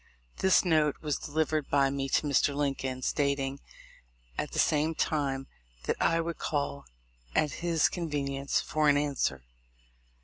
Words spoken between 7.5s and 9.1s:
his convenience for an